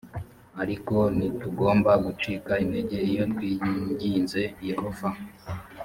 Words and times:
ariko 0.61 0.95
ntitugomba 1.17 1.91
gucika 2.05 2.51
integer 2.63 3.03
iyo 3.11 3.23
twinginze 3.33 4.41
yehova 4.69 5.09